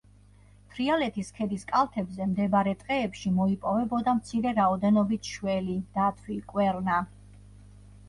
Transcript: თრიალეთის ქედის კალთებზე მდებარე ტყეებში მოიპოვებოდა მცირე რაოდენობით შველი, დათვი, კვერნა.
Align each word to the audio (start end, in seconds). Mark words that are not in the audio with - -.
თრიალეთის 0.69 1.29
ქედის 1.35 1.65
კალთებზე 1.71 2.27
მდებარე 2.31 2.73
ტყეებში 2.81 3.35
მოიპოვებოდა 3.37 4.17
მცირე 4.23 4.57
რაოდენობით 4.63 5.33
შველი, 5.37 5.81
დათვი, 6.03 6.43
კვერნა. 6.53 7.01